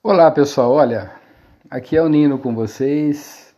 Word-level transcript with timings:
Olá 0.00 0.30
pessoal, 0.30 0.70
olha, 0.70 1.10
aqui 1.68 1.96
é 1.96 2.02
o 2.02 2.08
Nino 2.08 2.38
com 2.38 2.54
vocês, 2.54 3.52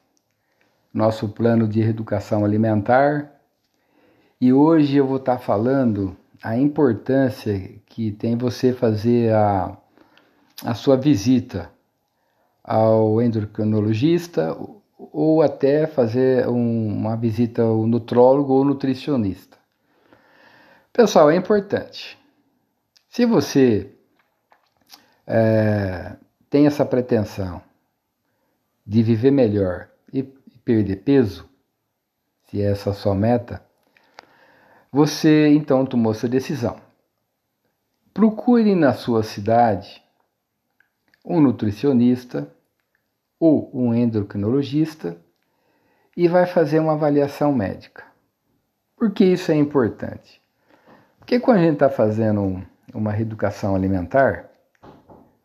nosso 0.93 1.29
plano 1.29 1.69
de 1.69 1.83
reeducação 1.83 2.47
alimentar 2.47 3.31
e 4.41 4.51
hoje 4.51 4.97
eu 4.97 5.07
vou 5.07 5.19
estar 5.19 5.37
falando 5.37 6.17
a 6.43 6.57
importância 6.57 7.79
que 7.85 8.11
tem 8.13 8.39
você 8.39 8.73
fazer 8.73 9.35
a, 9.35 9.77
a 10.65 10.73
sua 10.73 10.97
visita 10.97 11.71
ao 12.65 13.21
endocrinologista 13.21 14.57
ou 14.97 15.43
até 15.43 15.87
fazer 15.87 16.49
um, 16.49 16.87
uma 16.89 17.19
visita 17.19 17.61
ao 17.61 17.87
nutrólogo 17.87 18.55
ou 18.55 18.65
nutricionista. 18.65 19.59
Pessoal, 20.91 21.31
é 21.31 21.37
importante. 21.37 22.19
Se 23.11 23.27
você 23.27 23.95
é, 25.27 26.17
tem 26.51 26.67
essa 26.67 26.85
pretensão 26.85 27.63
de 28.85 29.03
viver 29.05 29.31
melhor 29.31 29.89
e 30.13 30.25
perder 30.65 30.97
peso, 30.97 31.49
se 32.49 32.61
é 32.61 32.73
essa 32.73 32.91
a 32.91 32.95
sua 32.95 33.15
meta, 33.15 33.65
você 34.91 35.47
então 35.49 35.87
tomou 35.87 36.13
sua 36.13 36.29
decisão. 36.29 36.77
Procure 38.13 38.75
na 38.75 38.93
sua 38.93 39.23
cidade 39.23 40.03
um 41.25 41.41
nutricionista 41.41 42.53
ou 43.39 43.71
um 43.73 43.95
endocrinologista 43.95 45.17
e 46.17 46.27
vai 46.27 46.45
fazer 46.47 46.81
uma 46.81 46.95
avaliação 46.95 47.53
médica. 47.53 48.05
Por 48.97 49.13
que 49.13 49.25
isso 49.25 49.53
é 49.53 49.55
importante? 49.55 50.43
Porque 51.21 51.39
quando 51.39 51.59
a 51.59 51.63
gente 51.63 51.75
está 51.75 51.89
fazendo 51.89 52.67
uma 52.93 53.13
reeducação 53.13 53.77
alimentar, 53.77 54.50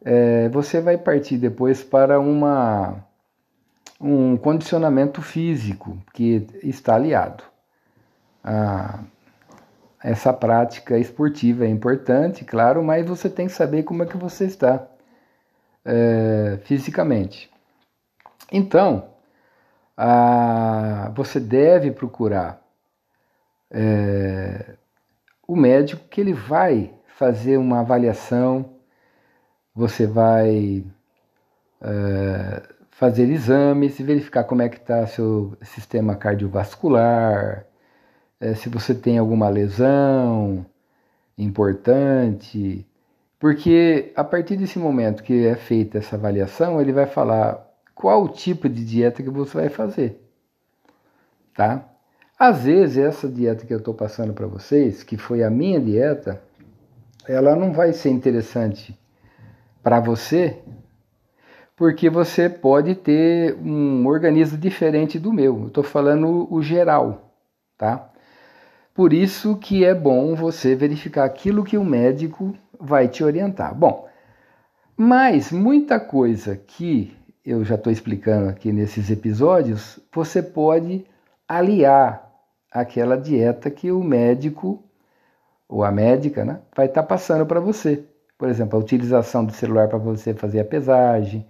é, 0.06 0.48
você 0.50 0.80
vai 0.80 1.00
partir 1.00 1.40
depois 1.40 1.84
para 1.84 2.20
uma, 2.20 3.04
um 4.00 4.38
condicionamento 4.38 5.20
físico 5.20 5.98
que 6.14 6.48
está 6.62 6.94
aliado. 6.94 7.44
A, 8.44 9.00
essa 10.04 10.32
prática 10.32 11.00
esportiva 11.00 11.66
é 11.66 11.68
importante, 11.68 12.46
claro, 12.46 12.84
mas 12.84 13.08
você 13.08 13.28
tem 13.28 13.48
que 13.48 13.54
saber 13.54 13.82
como 13.82 14.04
é 14.04 14.06
que 14.06 14.16
você 14.16 14.46
está 14.46 14.86
é, 15.84 16.60
fisicamente. 16.64 17.50
Então, 18.52 19.10
a, 19.98 21.12
você 21.16 21.40
deve 21.40 21.90
procurar 21.90 22.62
é, 23.72 24.76
o 25.48 25.56
médico 25.56 26.08
que 26.08 26.22
ele 26.22 26.34
vai 26.34 26.94
fazer 27.18 27.58
uma 27.58 27.80
avaliação 27.80 28.75
você 29.76 30.08
vai 30.08 30.86
é, 31.82 32.64
fazer 32.92 33.30
exames 33.30 34.00
e 34.00 34.04
verificar 34.04 34.46
como 34.46 34.62
é 34.62 34.70
que 34.70 34.78
está 34.78 35.06
seu 35.06 35.58
sistema 35.62 36.16
cardiovascular, 36.16 37.66
é, 38.40 38.56
se 38.56 38.70
você 38.70 38.96
tem 38.96 39.18
alguma 39.18 39.50
lesão 39.50 40.66
importante, 41.38 42.88
porque 43.38 44.14
a 44.16 44.24
partir 44.24 44.56
desse 44.56 44.80
momento 44.80 45.24
que 45.24 45.46
é 45.46 45.56
feita 45.56 45.98
essa 45.98 46.16
avaliação, 46.16 46.80
ele 46.80 46.94
vai 46.94 47.06
falar 47.06 47.66
qual 47.94 48.30
tipo 48.30 48.70
de 48.70 48.86
dieta 48.86 49.22
que 49.22 49.30
você 49.30 49.58
vai 49.58 49.70
fazer, 49.70 50.22
tá? 51.54 51.86
Às 52.40 52.64
vezes 52.64 52.98
essa 52.98 53.28
dieta 53.30 53.66
que 53.66 53.74
eu 53.74 53.80
estou 53.80 53.94
passando 53.94 54.34
para 54.34 54.48
vocês, 54.48 55.04
que 55.04 55.18
foi 55.18 55.44
a 55.44 55.50
minha 55.50 55.80
dieta, 55.80 56.42
ela 57.28 57.56
não 57.56 57.74
vai 57.74 57.94
ser 57.94 58.10
interessante 58.10 58.98
para 59.86 60.00
você, 60.00 60.64
porque 61.76 62.10
você 62.10 62.50
pode 62.50 62.96
ter 62.96 63.54
um 63.54 64.08
organismo 64.08 64.58
diferente 64.58 65.20
do 65.20 65.32
meu. 65.32 65.60
Eu 65.60 65.68
estou 65.68 65.84
falando 65.84 66.52
o 66.52 66.60
geral, 66.60 67.32
tá? 67.78 68.10
Por 68.96 69.14
isso 69.14 69.58
que 69.58 69.86
é 69.86 69.94
bom 69.94 70.34
você 70.34 70.74
verificar 70.74 71.24
aquilo 71.24 71.64
que 71.64 71.78
o 71.78 71.86
médico 71.86 72.58
vai 72.80 73.08
te 73.08 73.24
orientar. 73.24 73.76
Bom, 73.76 74.10
mas 74.98 75.52
muita 75.52 76.00
coisa 76.00 76.56
que 76.56 77.16
eu 77.46 77.64
já 77.64 77.76
estou 77.76 77.94
explicando 77.94 78.50
aqui 78.50 78.74
nesses 78.74 79.12
episódios, 79.12 80.00
você 80.12 80.42
pode 80.42 81.06
aliar 81.48 82.28
aquela 82.72 83.16
dieta 83.16 83.70
que 83.70 83.92
o 83.92 84.04
médico 84.04 84.84
ou 85.70 85.84
a 85.84 85.92
médica 85.92 86.44
né, 86.44 86.60
vai 86.76 86.88
estar 86.88 87.04
tá 87.04 87.08
passando 87.08 87.46
para 87.46 87.60
você. 87.60 88.04
Por 88.38 88.50
exemplo, 88.50 88.78
a 88.78 88.82
utilização 88.82 89.46
do 89.46 89.54
celular 89.54 89.88
para 89.88 89.98
você 89.98 90.34
fazer 90.34 90.60
a 90.60 90.66
pesagem, 90.66 91.46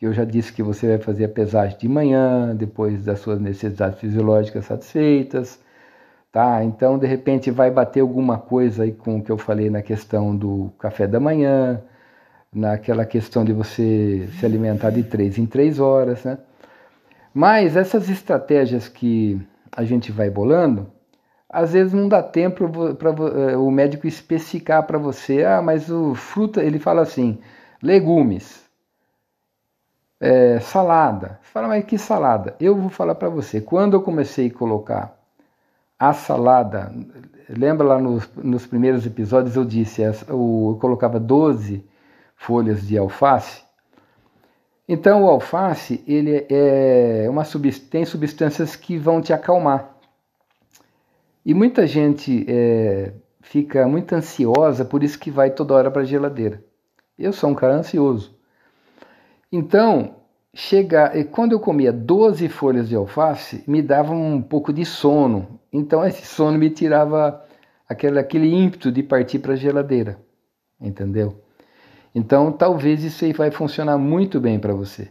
eu 0.00 0.12
já 0.12 0.24
disse 0.24 0.52
que 0.52 0.62
você 0.62 0.88
vai 0.88 0.98
fazer 0.98 1.24
a 1.24 1.28
pesagem 1.28 1.78
de 1.78 1.88
manhã, 1.88 2.54
depois 2.54 3.04
das 3.04 3.20
suas 3.20 3.40
necessidades 3.40 3.98
fisiológicas 4.00 4.66
satisfeitas, 4.66 5.58
tá? 6.32 6.62
Então, 6.64 6.98
de 6.98 7.06
repente, 7.06 7.50
vai 7.50 7.70
bater 7.70 8.00
alguma 8.00 8.38
coisa 8.38 8.82
aí 8.84 8.92
com 8.92 9.18
o 9.18 9.22
que 9.22 9.32
eu 9.32 9.38
falei 9.38 9.70
na 9.70 9.82
questão 9.82 10.36
do 10.36 10.72
café 10.78 11.06
da 11.06 11.20
manhã, 11.20 11.82
naquela 12.52 13.04
questão 13.06 13.44
de 13.44 13.52
você 13.52 14.28
se 14.38 14.44
alimentar 14.46 14.90
de 14.90 15.02
três 15.04 15.38
em 15.38 15.46
três 15.46 15.78
horas, 15.80 16.24
né? 16.24 16.38
Mas 17.32 17.76
essas 17.76 18.08
estratégias 18.08 18.88
que 18.88 19.40
a 19.72 19.84
gente 19.84 20.12
vai 20.12 20.30
bolando, 20.30 20.86
às 21.54 21.72
vezes 21.72 21.92
não 21.92 22.08
dá 22.08 22.20
tempo 22.20 22.68
para 22.96 23.10
eh, 23.10 23.56
o 23.56 23.70
médico 23.70 24.08
especificar 24.08 24.82
para 24.84 24.98
você, 24.98 25.44
ah, 25.44 25.62
mas 25.62 25.88
o 25.88 26.12
fruta, 26.12 26.60
ele 26.60 26.80
fala 26.80 27.02
assim, 27.02 27.38
legumes, 27.80 28.64
é, 30.20 30.58
salada. 30.58 31.38
Você 31.42 31.52
fala, 31.52 31.68
mas 31.68 31.84
que 31.84 31.96
salada? 31.96 32.56
Eu 32.58 32.74
vou 32.76 32.90
falar 32.90 33.14
para 33.14 33.28
você, 33.28 33.60
quando 33.60 33.94
eu 33.94 34.02
comecei 34.02 34.48
a 34.48 34.52
colocar 34.52 35.16
a 35.96 36.12
salada, 36.12 36.92
lembra 37.48 37.86
lá 37.86 37.98
nos, 38.00 38.28
nos 38.34 38.66
primeiros 38.66 39.06
episódios 39.06 39.54
eu 39.54 39.64
disse, 39.64 40.02
eu 40.02 40.76
colocava 40.80 41.20
12 41.20 41.84
folhas 42.34 42.84
de 42.84 42.98
alface, 42.98 43.62
então 44.88 45.22
o 45.22 45.28
alface 45.28 46.02
ele 46.06 46.46
é 46.50 47.26
uma 47.30 47.44
tem 47.90 48.04
substâncias 48.04 48.74
que 48.74 48.98
vão 48.98 49.22
te 49.22 49.32
acalmar. 49.32 49.93
E 51.44 51.52
muita 51.52 51.86
gente 51.86 52.44
é, 52.48 53.12
fica 53.42 53.86
muito 53.86 54.14
ansiosa, 54.14 54.84
por 54.84 55.02
isso 55.02 55.18
que 55.18 55.30
vai 55.30 55.50
toda 55.50 55.74
hora 55.74 55.90
para 55.90 56.02
a 56.02 56.04
geladeira. 56.04 56.64
Eu 57.18 57.32
sou 57.32 57.50
um 57.50 57.54
cara 57.54 57.74
ansioso. 57.74 58.34
Então, 59.52 60.16
chega, 60.52 61.12
quando 61.26 61.52
eu 61.52 61.60
comia 61.60 61.92
12 61.92 62.48
folhas 62.48 62.88
de 62.88 62.96
alface, 62.96 63.62
me 63.66 63.82
dava 63.82 64.12
um 64.12 64.40
pouco 64.40 64.72
de 64.72 64.84
sono. 64.84 65.60
Então, 65.72 66.02
esse 66.06 66.26
sono 66.26 66.58
me 66.58 66.70
tirava 66.70 67.44
aquele, 67.88 68.18
aquele 68.18 68.52
ímpeto 68.52 68.90
de 68.90 69.02
partir 69.02 69.38
para 69.38 69.52
a 69.52 69.56
geladeira. 69.56 70.18
Entendeu? 70.80 71.40
Então, 72.14 72.52
talvez 72.52 73.04
isso 73.04 73.24
aí 73.24 73.32
vai 73.32 73.50
funcionar 73.50 73.98
muito 73.98 74.40
bem 74.40 74.58
para 74.58 74.72
você. 74.72 75.10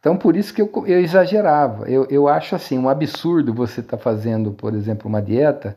Então, 0.00 0.16
por 0.16 0.34
isso 0.34 0.52
que 0.54 0.62
eu, 0.62 0.70
eu 0.86 0.98
exagerava. 0.98 1.88
Eu, 1.88 2.06
eu 2.10 2.26
acho 2.26 2.56
assim 2.56 2.78
um 2.78 2.88
absurdo 2.88 3.52
você 3.52 3.80
estar 3.80 3.98
tá 3.98 4.02
fazendo, 4.02 4.50
por 4.50 4.74
exemplo, 4.74 5.06
uma 5.06 5.20
dieta 5.20 5.76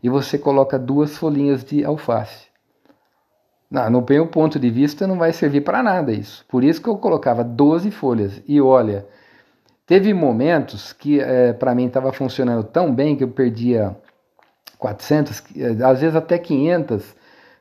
e 0.00 0.08
você 0.08 0.38
coloca 0.38 0.78
duas 0.78 1.18
folhinhas 1.18 1.64
de 1.64 1.84
alface. 1.84 2.46
Não, 3.68 3.90
no 3.90 4.06
meu 4.08 4.28
ponto 4.28 4.60
de 4.60 4.70
vista, 4.70 5.06
não 5.08 5.18
vai 5.18 5.32
servir 5.32 5.62
para 5.62 5.82
nada 5.82 6.12
isso. 6.12 6.44
Por 6.48 6.62
isso 6.62 6.80
que 6.80 6.88
eu 6.88 6.96
colocava 6.96 7.42
12 7.42 7.90
folhas. 7.90 8.40
E 8.46 8.60
olha, 8.60 9.04
teve 9.84 10.14
momentos 10.14 10.92
que 10.92 11.20
é, 11.20 11.52
para 11.52 11.74
mim 11.74 11.86
estava 11.86 12.12
funcionando 12.12 12.62
tão 12.62 12.94
bem 12.94 13.16
que 13.16 13.24
eu 13.24 13.28
perdia 13.28 13.96
400, 14.78 15.42
às 15.84 16.00
vezes 16.00 16.14
até 16.14 16.38
500 16.38 17.16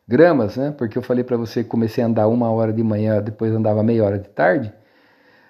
gramas, 0.07 0.57
né? 0.57 0.75
Porque 0.77 0.95
eu 0.95 1.01
falei 1.01 1.23
para 1.23 1.37
você 1.37 1.63
que 1.63 1.69
comecei 1.69 2.03
a 2.03 2.07
andar 2.07 2.27
uma 2.27 2.51
hora 2.51 2.71
de 2.71 2.83
manhã, 2.83 3.19
depois 3.19 3.51
andava 3.51 3.81
meia 3.81 4.03
hora 4.03 4.19
de 4.19 4.29
tarde 4.29 4.71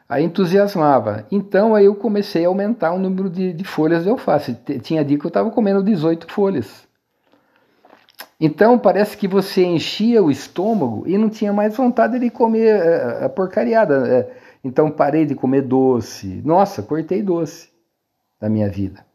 aí 0.08 0.24
entusiasmava. 0.24 1.26
Então 1.32 1.76
aí 1.76 1.86
eu 1.86 1.96
comecei 1.96 2.46
a 2.46 2.48
aumentar 2.48 2.94
o 2.94 3.00
número 3.00 3.30
de, 3.30 3.54
de 3.54 3.64
folhas 3.64 4.04
de 4.04 4.10
alface. 4.10 4.56
Tinha 4.82 5.04
dia 5.04 5.18
que 5.18 5.26
eu 5.26 5.30
estava 5.30 5.50
comendo 5.52 5.84
18 5.84 6.32
folhas. 6.32 6.88
Então 8.40 8.78
parece 8.78 9.16
que 9.16 9.28
você 9.28 9.64
enchia 9.64 10.22
o 10.22 10.30
estômago 10.30 11.04
e 11.08 11.18
não 11.18 11.30
tinha 11.30 11.54
mais 11.54 11.76
vontade 11.76 12.20
de 12.20 12.30
comer 12.30 12.82
a, 12.82 13.26
a 13.26 13.30
porcariada. 13.30 14.08
É, 14.08 14.38
então 14.64 14.92
parei 14.92 15.26
de 15.26 15.36
comer 15.36 15.62
doce. 15.62 16.42
Nossa, 16.44 16.82
cortei 16.84 17.22
doce 17.22 17.70
da 18.40 18.50
minha 18.50 18.70
vida. 18.70 19.06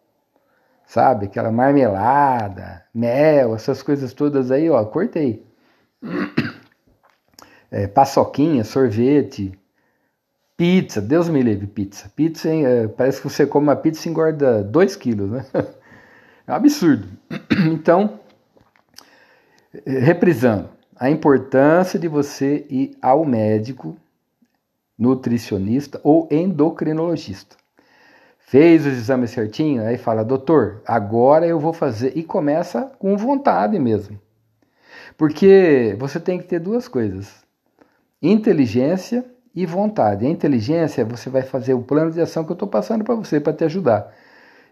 Sabe? 0.86 1.26
Aquela 1.26 1.52
marmelada, 1.52 2.84
mel, 2.94 3.54
essas 3.54 3.82
coisas 3.82 4.14
todas 4.14 4.50
aí, 4.50 4.70
ó, 4.70 4.84
cortei. 4.84 5.44
É, 7.70 7.86
paçoquinha, 7.86 8.64
sorvete, 8.64 9.52
Pizza, 10.58 11.00
Deus 11.00 11.28
me 11.28 11.40
livre, 11.40 11.68
pizza. 11.68 12.10
Pizza, 12.16 12.48
é, 12.48 12.88
parece 12.88 13.22
que 13.22 13.28
você 13.30 13.46
come 13.46 13.68
uma 13.68 13.76
pizza 13.76 14.08
e 14.08 14.10
engorda 14.10 14.60
2 14.64 14.96
quilos, 14.96 15.30
né? 15.30 15.46
É 16.48 16.52
um 16.52 16.54
absurdo. 16.56 17.06
Então, 17.70 18.18
reprisando, 19.86 20.68
a 20.96 21.08
importância 21.08 21.96
de 21.96 22.08
você 22.08 22.66
ir 22.68 22.96
ao 23.00 23.24
médico 23.24 23.96
nutricionista 24.98 26.00
ou 26.02 26.26
endocrinologista. 26.28 27.56
Fez 28.38 28.84
os 28.84 28.94
exames 28.94 29.30
certinho, 29.30 29.84
aí 29.84 29.96
fala, 29.96 30.24
doutor, 30.24 30.82
agora 30.84 31.46
eu 31.46 31.60
vou 31.60 31.72
fazer. 31.72 32.16
E 32.16 32.24
começa 32.24 32.90
com 32.98 33.16
vontade 33.16 33.78
mesmo. 33.78 34.18
Porque 35.16 35.94
você 36.00 36.18
tem 36.18 36.38
que 36.38 36.46
ter 36.46 36.58
duas 36.58 36.88
coisas: 36.88 37.44
inteligência 38.20 39.24
e 39.60 39.66
vontade. 39.66 40.24
A 40.24 40.30
inteligência, 40.30 41.04
você 41.04 41.28
vai 41.28 41.42
fazer 41.42 41.74
o 41.74 41.82
plano 41.82 42.12
de 42.12 42.20
ação 42.20 42.44
que 42.44 42.52
eu 42.52 42.54
estou 42.54 42.68
passando 42.68 43.02
para 43.02 43.16
você, 43.16 43.40
para 43.40 43.52
te 43.52 43.64
ajudar. 43.64 44.14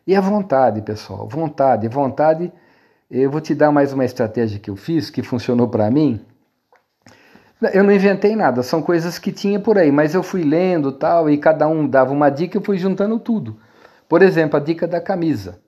E 0.06 0.14
a 0.14 0.20
vontade, 0.20 0.80
pessoal, 0.80 1.26
vontade, 1.28 1.88
vontade. 1.88 2.52
Eu 3.10 3.28
vou 3.28 3.40
te 3.40 3.52
dar 3.52 3.72
mais 3.72 3.92
uma 3.92 4.04
estratégia 4.04 4.60
que 4.60 4.70
eu 4.70 4.76
fiz, 4.76 5.10
que 5.10 5.24
funcionou 5.24 5.66
para 5.66 5.90
mim. 5.90 6.20
Eu 7.72 7.82
não 7.82 7.90
inventei 7.90 8.36
nada, 8.36 8.62
são 8.62 8.80
coisas 8.80 9.18
que 9.18 9.32
tinha 9.32 9.58
por 9.58 9.76
aí, 9.76 9.90
mas 9.90 10.14
eu 10.14 10.22
fui 10.22 10.44
lendo 10.44 10.92
tal, 10.92 11.28
e 11.28 11.36
cada 11.36 11.66
um 11.66 11.88
dava 11.88 12.12
uma 12.12 12.30
dica 12.30 12.56
e 12.56 12.58
eu 12.60 12.64
fui 12.64 12.78
juntando 12.78 13.18
tudo. 13.18 13.58
Por 14.08 14.22
exemplo, 14.22 14.56
a 14.56 14.60
dica 14.60 14.86
da 14.86 15.00
camisa. 15.00 15.58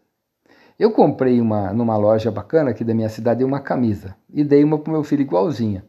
Eu 0.79 0.93
comprei 0.93 1.41
uma 1.41 1.73
numa 1.73 1.97
loja 1.97 2.31
bacana 2.31 2.70
aqui 2.70 2.85
da 2.85 2.94
minha 2.94 3.09
cidade 3.09 3.43
uma 3.43 3.59
camisa 3.59 4.15
e 4.32 4.44
dei 4.44 4.62
uma 4.62 4.79
pro 4.79 4.93
meu 4.93 5.03
filho 5.03 5.23
igualzinha. 5.23 5.85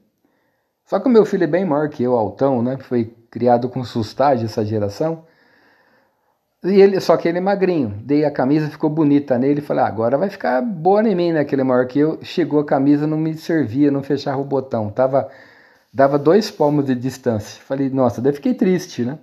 Só 0.83 0.99
que 0.99 1.07
o 1.07 1.11
meu 1.11 1.23
filho 1.27 1.43
é 1.43 1.47
bem 1.47 1.63
maior 1.63 1.89
que 1.89 2.01
eu, 2.01 2.15
altão, 2.15 2.63
né? 2.63 2.75
Foi 2.77 3.13
criado 3.29 3.69
com 3.69 3.83
sustagem 3.83 4.45
essa 4.45 4.65
geração. 4.65 5.23
E 6.63 6.81
ele, 6.81 6.99
só 6.99 7.15
que 7.15 7.27
ele 7.27 7.37
é 7.37 7.41
magrinho. 7.41 7.89
Dei 8.03 8.25
a 8.25 8.31
camisa, 8.31 8.69
ficou 8.69 8.89
bonita 8.89 9.37
nele. 9.37 9.61
Falei, 9.61 9.83
ah, 9.83 9.87
agora 9.87 10.17
vai 10.17 10.29
ficar 10.29 10.61
boa 10.61 11.07
em 11.07 11.15
mim, 11.15 11.31
né? 11.31 11.39
Aquele 11.39 11.63
maior 11.63 11.87
que 11.87 11.99
eu. 11.99 12.19
Chegou 12.21 12.59
a 12.59 12.65
camisa, 12.65 13.07
não 13.07 13.17
me 13.17 13.33
servia, 13.35 13.89
não 13.89 14.03
fechava 14.03 14.39
o 14.41 14.43
botão. 14.43 14.89
Tava, 14.89 15.29
dava 15.93 16.19
dois 16.19 16.51
palmos 16.51 16.85
de 16.85 16.95
distância. 16.95 17.61
Falei, 17.63 17.89
nossa, 17.89 18.21
daí 18.21 18.33
fiquei 18.33 18.53
triste, 18.53 19.03
né? 19.05 19.17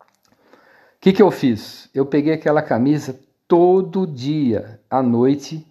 O 0.00 1.00
que, 1.00 1.12
que 1.12 1.22
eu 1.22 1.30
fiz? 1.30 1.88
Eu 1.94 2.04
peguei 2.04 2.34
aquela 2.34 2.60
camisa 2.60 3.18
todo 3.48 4.06
dia, 4.06 4.80
à 4.90 5.02
noite, 5.02 5.64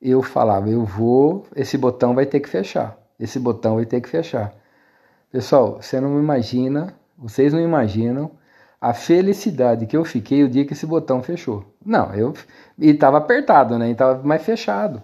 eu 0.00 0.22
falava, 0.22 0.68
eu 0.68 0.84
vou, 0.84 1.46
esse 1.56 1.78
botão 1.78 2.14
vai 2.14 2.26
ter 2.26 2.40
que 2.40 2.48
fechar. 2.48 2.98
Esse 3.18 3.38
botão 3.38 3.76
vai 3.76 3.86
ter 3.86 4.00
que 4.00 4.08
fechar. 4.08 4.52
Pessoal, 5.32 5.78
você 5.80 5.98
não 5.98 6.20
imagina, 6.20 6.94
vocês 7.16 7.54
não 7.54 7.60
imaginam 7.60 8.32
a 8.78 8.92
felicidade 8.92 9.86
que 9.86 9.96
eu 9.96 10.04
fiquei 10.04 10.44
o 10.44 10.48
dia 10.48 10.66
que 10.66 10.74
esse 10.74 10.84
botão 10.84 11.22
fechou. 11.22 11.64
Não, 11.84 12.14
eu 12.14 12.34
e 12.78 12.90
estava 12.90 13.16
apertado, 13.16 13.78
né? 13.78 13.90
Estava 13.90 14.22
mais 14.22 14.42
fechado. 14.42 15.02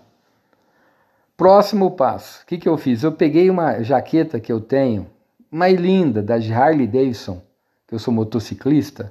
Próximo 1.35 1.93
passo, 1.93 2.43
o 2.43 2.47
que, 2.47 2.59
que 2.59 2.69
eu 2.69 2.77
fiz? 2.77 3.03
Eu 3.03 3.13
peguei 3.13 3.49
uma 3.49 3.83
jaqueta 3.83 4.39
que 4.39 4.53
eu 4.53 4.61
tenho, 4.61 5.07
mais 5.51 5.81
linda, 5.81 6.23
da 6.23 6.35
Harley 6.35 6.87
Davidson, 6.87 7.41
que 7.87 7.95
eu 7.95 7.99
sou 7.99 8.13
motociclista, 8.13 9.11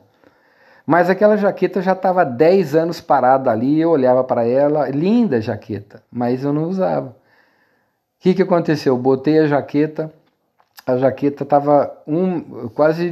mas 0.86 1.10
aquela 1.10 1.36
jaqueta 1.36 1.81
já 1.81 1.94
estava 1.94 2.24
10 2.24 2.75
anos 2.75 3.02
parada 3.02 3.50
ali, 3.50 3.80
eu 3.80 3.90
olhava 3.90 4.24
para 4.24 4.46
ela, 4.46 4.88
linda 4.90 5.42
jaqueta, 5.42 6.04
mas 6.12 6.44
eu 6.44 6.54
não 6.54 6.66
usava. 6.66 7.10
O 7.10 7.14
que, 8.19 8.36
que 8.36 8.44
aconteceu? 8.44 8.94
Eu 8.94 9.02
botei 9.02 9.40
a 9.40 9.48
jaqueta, 9.48 10.14
a 10.86 10.98
jaqueta 10.98 11.44
estava 11.44 12.02
um, 12.08 12.70
quase, 12.70 13.12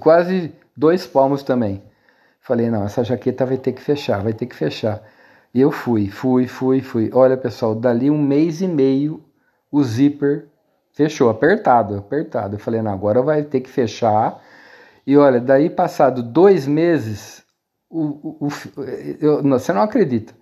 quase 0.00 0.52
dois 0.76 1.06
palmos 1.06 1.42
também. 1.42 1.82
Falei, 2.40 2.70
não, 2.70 2.84
essa 2.84 3.04
jaqueta 3.04 3.44
vai 3.46 3.56
ter 3.58 3.72
que 3.72 3.82
fechar, 3.82 4.22
vai 4.22 4.32
ter 4.32 4.46
que 4.46 4.56
fechar. 4.56 5.02
E 5.54 5.60
eu 5.60 5.70
fui, 5.70 6.08
fui, 6.08 6.46
fui, 6.46 6.80
fui. 6.80 7.10
Olha, 7.12 7.36
pessoal, 7.36 7.74
dali 7.74 8.10
um 8.10 8.20
mês 8.20 8.60
e 8.60 8.68
meio 8.68 9.22
o 9.70 9.82
zíper 9.82 10.46
fechou, 10.92 11.30
apertado, 11.30 11.96
apertado. 11.96 12.56
Eu 12.56 12.60
falei, 12.60 12.82
não, 12.82 12.92
agora 12.92 13.22
vai 13.22 13.42
ter 13.42 13.60
que 13.60 13.70
fechar 13.70 14.42
e 15.08 15.16
olha, 15.16 15.40
daí 15.40 15.70
passado 15.70 16.22
dois 16.22 16.66
meses, 16.66 17.42
o, 17.88 18.46
o, 18.46 18.46
o 18.46 18.82
eu, 19.18 19.42
você 19.42 19.72
não 19.72 19.80
acredita. 19.80 20.34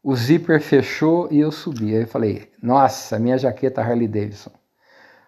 O 0.00 0.14
zíper 0.14 0.60
fechou 0.60 1.26
e 1.32 1.40
eu 1.40 1.50
subi. 1.50 1.96
Aí 1.96 2.02
eu 2.02 2.06
falei, 2.06 2.48
nossa, 2.62 3.18
minha 3.18 3.36
jaqueta 3.36 3.82
Harley 3.82 4.06
Davidson. 4.06 4.52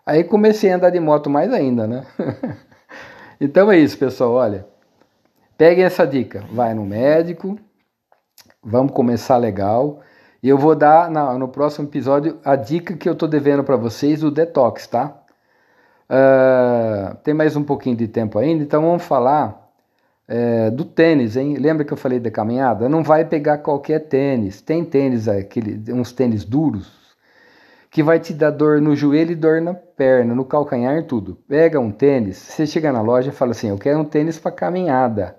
Aí 0.05 0.25
comecei 0.25 0.73
a 0.73 0.76
andar 0.76 0.91
de 0.91 1.00
moto 1.00 1.29
mais 1.29 1.52
ainda, 1.52 1.87
né? 1.87 2.06
então 3.41 3.70
é 3.70 3.79
isso, 3.79 3.99
pessoal. 3.99 4.32
Olha, 4.32 4.67
peguem 5.56 5.85
essa 5.85 6.06
dica. 6.06 6.44
Vai 6.52 6.75
no 6.75 6.85
médico, 6.85 7.58
vamos 8.62 8.93
começar 8.93 9.37
legal. 9.37 10.00
E 10.43 10.49
eu 10.49 10.56
vou 10.56 10.75
dar 10.75 11.11
na, 11.11 11.38
no 11.38 11.49
próximo 11.49 11.87
episódio 11.87 12.38
a 12.44 12.56
dica 12.56 12.97
que 12.97 13.08
eu 13.08 13.14
tô 13.14 13.26
devendo 13.26 13.62
para 13.62 13.76
vocês 13.76 14.20
do 14.20 14.31
detox, 14.31 14.87
tá? 14.87 15.17
Uh, 16.08 17.14
tem 17.23 17.35
mais 17.35 17.55
um 17.56 17.62
pouquinho 17.62 17.97
de 17.97 18.08
tempo 18.08 18.38
ainda, 18.38 18.64
então 18.64 18.82
vamos 18.82 19.05
falar 19.05 19.70
é, 20.31 20.70
do 20.70 20.85
tênis, 20.85 21.37
hein? 21.37 21.56
Lembra 21.56 21.85
que 21.85 21.93
eu 21.93 21.97
falei 21.97 22.20
da 22.20 22.31
caminhada? 22.31 22.88
Não 22.88 23.02
vai 23.02 23.25
pegar 23.25 23.58
qualquer 23.58 23.99
tênis. 24.06 24.61
Tem 24.61 24.85
tênis, 24.85 25.26
aquele, 25.26 25.93
uns 25.93 26.12
tênis 26.12 26.44
duros, 26.44 27.00
que 27.91 28.03
vai 28.03 28.21
te 28.21 28.33
dar 28.33 28.51
dor 28.51 28.81
no 28.81 28.95
joelho 28.95 29.33
e 29.33 29.35
dor 29.35 29.61
na 29.61 29.75
perna, 29.75 30.35
no 30.35 30.45
calcanhar, 30.45 31.05
tudo. 31.05 31.37
Pega 31.49 31.81
um 31.81 31.91
tênis, 31.91 32.37
você 32.37 32.67
chega 32.67 32.93
na 32.93 33.03
loja 33.03 33.31
e 33.31 33.35
fala 33.35 33.51
assim: 33.51 33.69
Eu 33.69 33.79
quero 33.79 33.99
um 33.99 34.05
tênis 34.05 34.39
para 34.39 34.53
caminhada. 34.53 35.37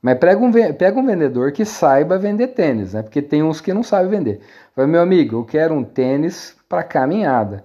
Mas 0.00 0.18
pega 0.18 0.40
um, 0.40 0.50
pega 0.50 0.98
um 0.98 1.06
vendedor 1.06 1.52
que 1.52 1.64
saiba 1.64 2.18
vender 2.18 2.48
tênis, 2.48 2.94
né? 2.94 3.02
Porque 3.02 3.22
tem 3.22 3.42
uns 3.42 3.60
que 3.60 3.72
não 3.72 3.84
sabem 3.84 4.10
vender. 4.10 4.40
Fala, 4.74 4.88
meu 4.88 5.00
amigo, 5.00 5.36
eu 5.36 5.44
quero 5.44 5.74
um 5.74 5.84
tênis 5.84 6.56
para 6.68 6.82
caminhada 6.82 7.62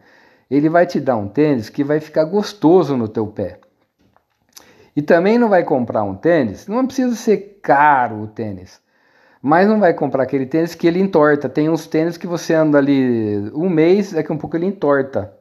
ele 0.50 0.70
vai 0.70 0.86
te 0.86 1.00
dar 1.00 1.18
um 1.18 1.28
tênis 1.28 1.70
que 1.70 1.84
vai 1.84 2.00
ficar 2.00 2.24
gostoso 2.24 2.96
no 2.96 3.08
teu 3.08 3.28
pé. 3.28 3.60
E 4.96 5.02
também 5.02 5.38
não 5.38 5.50
vai 5.50 5.64
comprar 5.64 6.04
um 6.04 6.16
tênis, 6.16 6.68
não 6.68 6.86
precisa 6.86 7.16
ser 7.16 7.60
caro 7.62 8.22
o 8.22 8.28
tênis, 8.28 8.82
mas 9.48 9.66
não 9.68 9.80
vai 9.80 9.94
comprar 9.94 10.24
aquele 10.24 10.46
tênis 10.46 10.76
que 10.76 10.86
ele 10.86 11.00
entorta. 11.00 11.48
Tem 11.48 11.70
uns 11.70 11.88
tênis 11.88 12.18
que 12.18 12.28
você 12.28 12.54
anda 12.54 12.78
ali 12.78 13.50
um 13.56 13.70
mês, 13.70 14.12
daqui 14.12 14.30
a 14.30 14.36
um 14.36 14.38
pouco 14.38 14.58
ele 14.58 14.66
entorta, 14.66 15.34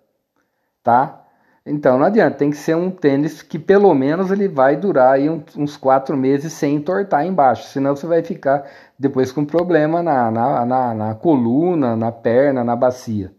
tá? 0.82 1.24
Então 1.66 1.98
não 1.98 2.06
adianta, 2.06 2.36
tem 2.38 2.50
que 2.50 2.56
ser 2.56 2.76
um 2.76 2.88
tênis 2.88 3.42
que 3.42 3.58
pelo 3.58 3.92
menos 3.94 4.30
ele 4.30 4.46
vai 4.46 4.76
durar 4.76 5.14
aí 5.14 5.28
uns 5.28 5.76
quatro 5.76 6.16
meses 6.16 6.52
sem 6.52 6.76
entortar 6.76 7.26
embaixo, 7.26 7.68
senão 7.68 7.96
você 7.96 8.06
vai 8.06 8.22
ficar 8.22 8.64
depois 8.96 9.32
com 9.32 9.44
problema 9.44 10.00
na, 10.04 10.30
na, 10.30 10.64
na, 10.64 10.94
na 10.94 11.14
coluna, 11.16 11.96
na 11.96 12.12
perna, 12.12 12.62
na 12.62 12.76
bacia, 12.76 13.32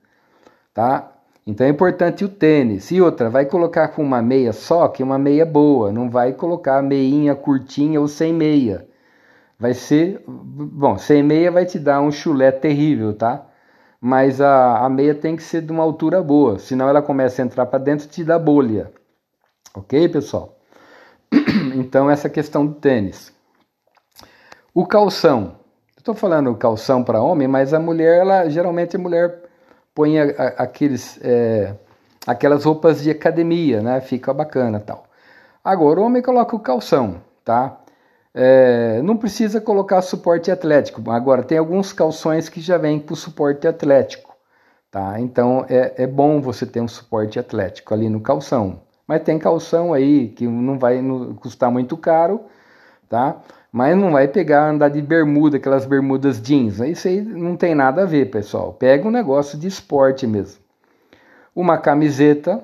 tá? 0.73 1.13
Então 1.45 1.65
é 1.65 1.69
importante 1.69 2.25
o 2.25 2.29
tênis. 2.29 2.91
E 2.91 3.01
outra, 3.01 3.29
vai 3.29 3.45
colocar 3.45 3.87
com 3.87 4.03
uma 4.03 4.21
meia 4.21 4.51
só, 4.51 4.89
que 4.89 5.01
é 5.01 5.05
uma 5.05 5.17
meia 5.17 5.45
boa. 5.45 5.93
Não 5.93 6.09
vai 6.09 6.33
colocar 6.33 6.81
meinha 6.81 7.33
curtinha 7.35 8.01
ou 8.01 8.07
sem 8.09 8.33
meia. 8.33 8.85
Vai 9.59 9.73
ser. 9.73 10.23
Bom, 10.27 10.97
sem 10.97 11.23
meia 11.23 11.51
vai 11.51 11.65
te 11.65 11.79
dar 11.79 12.01
um 12.01 12.11
chulé 12.11 12.51
terrível, 12.51 13.13
tá? 13.13 13.45
Mas 13.99 14.39
a, 14.39 14.85
a 14.85 14.89
meia 14.89 15.15
tem 15.15 15.35
que 15.35 15.43
ser 15.43 15.61
de 15.61 15.71
uma 15.71 15.83
altura 15.83 16.21
boa, 16.21 16.59
senão 16.59 16.87
ela 16.87 17.01
começa 17.01 17.41
a 17.41 17.45
entrar 17.45 17.65
para 17.65 17.79
dentro 17.79 18.05
e 18.05 18.09
te 18.09 18.23
dá 18.23 18.37
bolha. 18.37 18.91
Ok, 19.73 20.09
pessoal? 20.09 20.55
Então, 21.75 22.09
essa 22.09 22.29
questão 22.29 22.65
do 22.65 22.75
tênis. 22.75 23.31
O 24.73 24.85
calção. 24.85 25.55
Estou 25.97 26.15
falando 26.15 26.55
calção 26.55 27.03
para 27.03 27.21
homem, 27.21 27.47
mas 27.47 27.73
a 27.73 27.79
mulher, 27.79 28.19
ela 28.21 28.49
geralmente 28.49 28.95
a 28.95 28.99
mulher 28.99 29.43
põe 29.93 30.19
a, 30.19 30.23
a, 30.23 30.47
aqueles, 30.63 31.19
é, 31.21 31.75
aquelas 32.25 32.63
roupas 32.63 33.03
de 33.03 33.11
academia, 33.11 33.81
né? 33.81 33.99
Fica 34.01 34.33
bacana 34.33 34.79
tal. 34.79 35.03
Agora, 35.63 35.99
o 35.99 36.03
homem 36.03 36.21
coloca 36.21 36.55
o 36.55 36.59
calção, 36.59 37.21
tá? 37.43 37.77
É, 38.39 39.01
não 39.01 39.17
precisa 39.17 39.59
colocar 39.59 39.99
suporte 40.03 40.51
atlético. 40.51 41.01
Agora, 41.09 41.41
tem 41.41 41.57
alguns 41.57 41.91
calções 41.91 42.47
que 42.47 42.61
já 42.61 42.77
vêm 42.77 42.99
com 42.99 43.15
suporte 43.15 43.67
atlético, 43.67 44.35
tá? 44.91 45.19
Então, 45.19 45.65
é, 45.67 46.03
é 46.03 46.05
bom 46.05 46.39
você 46.39 46.63
ter 46.63 46.79
um 46.79 46.87
suporte 46.87 47.39
atlético 47.39 47.95
ali 47.95 48.07
no 48.07 48.21
calção. 48.21 48.81
Mas 49.07 49.23
tem 49.23 49.39
calção 49.39 49.91
aí 49.91 50.27
que 50.27 50.45
não 50.47 50.77
vai 50.77 51.01
custar 51.39 51.71
muito 51.71 51.97
caro, 51.97 52.41
tá? 53.09 53.41
Mas 53.71 53.97
não 53.97 54.11
vai 54.11 54.27
pegar 54.27 54.69
andar 54.69 54.89
de 54.89 55.01
bermuda, 55.01 55.57
aquelas 55.57 55.87
bermudas 55.87 56.39
jeans. 56.39 56.79
Isso 56.79 57.07
aí 57.07 57.19
não 57.19 57.57
tem 57.57 57.73
nada 57.73 58.03
a 58.03 58.05
ver, 58.05 58.29
pessoal. 58.29 58.71
Pega 58.71 59.07
um 59.07 59.11
negócio 59.11 59.57
de 59.57 59.67
esporte 59.67 60.27
mesmo. 60.27 60.61
Uma 61.55 61.79
camiseta, 61.79 62.63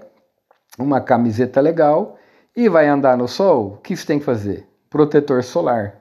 uma 0.77 1.01
camiseta 1.01 1.59
legal 1.59 2.15
e 2.55 2.69
vai 2.69 2.87
andar 2.87 3.17
no 3.17 3.27
sol. 3.27 3.73
O 3.73 3.77
que 3.77 3.97
você 3.97 4.05
tem 4.05 4.19
que 4.19 4.25
fazer? 4.25 4.71
Protetor 4.93 5.43
solar. 5.43 5.95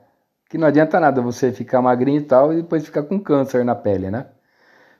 Que 0.51 0.59
não 0.59 0.69
adianta 0.69 1.01
nada 1.01 1.23
você 1.23 1.51
ficar 1.51 1.81
magrinho 1.81 2.21
e 2.21 2.25
tal 2.25 2.53
e 2.53 2.57
depois 2.57 2.85
ficar 2.85 3.03
com 3.05 3.19
câncer 3.19 3.65
na 3.65 3.75
pele, 3.75 4.11
né? 4.11 4.27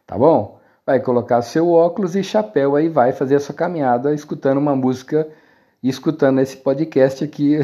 Tá 0.07 0.17
bom? 0.17 0.59
Vai 0.87 0.99
colocar 0.99 1.43
seu 1.43 1.71
óculos 1.71 2.17
e 2.17 2.25
chapéu 2.25 2.75
aí 2.75 2.89
vai 2.89 3.13
fazer 3.13 3.35
a 3.35 3.41
sua 3.41 3.55
caminhada 3.55 4.15
escutando 4.15 4.57
uma 4.57 4.75
música 4.75 5.29
e 5.83 5.91
escutando 5.91 6.41
esse 6.41 6.57
podcast 6.57 7.23
aqui. 7.23 7.59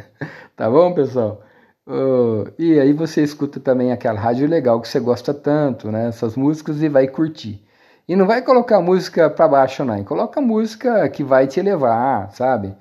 tá 0.56 0.70
bom, 0.70 0.94
pessoal? 0.94 1.42
Uh, 1.86 2.50
e 2.58 2.80
aí 2.80 2.94
você 2.94 3.22
escuta 3.22 3.60
também 3.60 3.92
aquela 3.92 4.18
rádio 4.18 4.48
legal 4.48 4.80
que 4.80 4.88
você 4.88 4.98
gosta 4.98 5.34
tanto, 5.34 5.92
né? 5.92 6.08
Essas 6.08 6.34
músicas 6.34 6.82
e 6.82 6.88
vai 6.88 7.08
curtir. 7.08 7.62
E 8.08 8.16
não 8.16 8.26
vai 8.26 8.40
colocar 8.40 8.80
música 8.80 9.28
para 9.28 9.46
baixo, 9.46 9.84
não. 9.84 10.02
Coloca 10.02 10.40
música 10.40 11.06
que 11.10 11.22
vai 11.22 11.46
te 11.46 11.60
elevar, 11.60 12.32
sabe? 12.32 12.74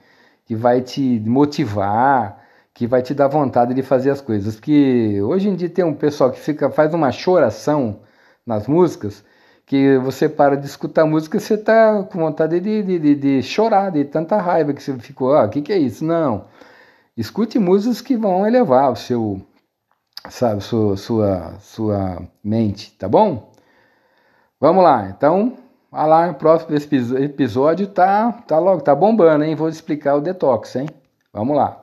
que 0.46 0.56
vai 0.56 0.82
te 0.82 1.20
motivar, 1.26 2.43
que 2.74 2.88
vai 2.88 3.02
te 3.02 3.14
dar 3.14 3.28
vontade 3.28 3.74
de 3.74 3.84
fazer 3.84 4.10
as 4.10 4.22
coisas. 4.22 4.56
Porque 4.56 5.22
hoje 5.22 5.50
em 5.50 5.56
dia 5.56 5.70
tem 5.70 5.86
um 5.86 5.94
pessoal 5.94 6.32
que 6.32 6.40
fica 6.40 6.70
faz 6.72 6.94
uma 6.94 7.12
choração 7.12 8.02
nas 8.46 8.68
músicas, 8.68 9.24
que 9.66 9.98
você 10.00 10.28
para 10.28 10.58
de 10.58 10.66
escutar 10.66 11.06
música 11.06 11.40
você 11.40 11.58
tá 11.58 12.04
com 12.04 12.20
vontade 12.20 12.60
de, 12.60 12.84
de, 12.84 13.00
de, 13.00 13.16
de 13.16 13.44
chorar, 13.44 13.92
de 13.92 14.04
tanta 14.06 14.38
raiva 14.38 14.74
que 14.74 14.84
você 14.84 14.94
ficou, 15.00 15.34
ah, 15.36 15.46
o 15.46 15.50
que, 15.50 15.62
que 15.62 15.74
é 15.74 15.78
isso? 15.78 16.04
Não. 16.04 16.46
Escute 17.16 17.60
músicas 17.60 18.02
que 18.02 18.18
vão 18.18 18.46
elevar 18.46 18.92
o 18.92 18.96
seu, 18.96 19.42
sabe, 20.30 20.62
sua, 20.62 20.98
sua, 20.98 21.54
sua 21.60 22.28
mente, 22.44 22.92
tá 22.98 23.08
bom? 23.08 23.52
Vamos 24.60 24.84
lá, 24.84 25.10
então, 25.10 25.58
lá, 25.92 26.28
no 26.28 26.36
próximo 26.36 26.76
episódio 27.18 27.88
tá, 27.88 28.32
tá 28.48 28.58
logo, 28.60 28.82
tá 28.82 28.96
bombando, 28.96 29.44
hein? 29.44 29.56
Vou 29.56 29.70
explicar 29.70 30.16
o 30.16 30.22
detox, 30.22 30.76
hein? 30.76 30.88
Vamos 31.34 31.56
lá. 31.56 31.83